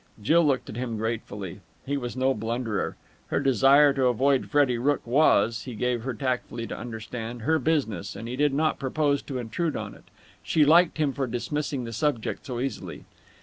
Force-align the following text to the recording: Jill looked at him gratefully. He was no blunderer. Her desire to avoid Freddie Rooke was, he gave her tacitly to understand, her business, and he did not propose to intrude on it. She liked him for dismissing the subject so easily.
Jill 0.19 0.43
looked 0.43 0.67
at 0.67 0.77
him 0.77 0.97
gratefully. 0.97 1.59
He 1.85 1.95
was 1.95 2.17
no 2.17 2.33
blunderer. 2.33 2.95
Her 3.27 3.39
desire 3.39 3.93
to 3.93 4.07
avoid 4.07 4.49
Freddie 4.49 4.79
Rooke 4.79 5.05
was, 5.05 5.65
he 5.65 5.75
gave 5.75 6.01
her 6.05 6.15
tacitly 6.15 6.65
to 6.65 6.75
understand, 6.75 7.43
her 7.43 7.59
business, 7.59 8.15
and 8.15 8.27
he 8.27 8.35
did 8.35 8.51
not 8.51 8.79
propose 8.79 9.21
to 9.21 9.37
intrude 9.37 9.75
on 9.75 9.93
it. 9.93 10.05
She 10.41 10.65
liked 10.65 10.97
him 10.97 11.13
for 11.13 11.27
dismissing 11.27 11.83
the 11.83 11.93
subject 11.93 12.47
so 12.47 12.59
easily. 12.59 13.05